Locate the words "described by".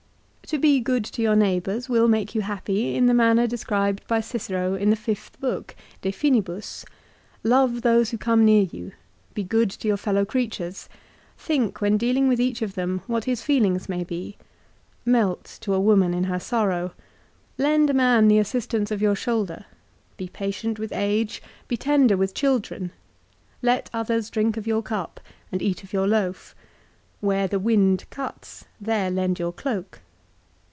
3.47-4.19